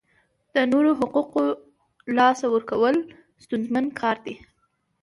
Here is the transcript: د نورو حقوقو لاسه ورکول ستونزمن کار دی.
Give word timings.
د 0.53 0.55
نورو 0.71 0.91
حقوقو 0.99 1.43
لاسه 2.17 2.45
ورکول 2.53 2.95
ستونزمن 3.43 3.85
کار 3.99 4.17
دی. 4.25 4.35